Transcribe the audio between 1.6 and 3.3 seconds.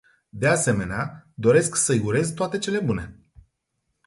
să-i urez toate cele bune.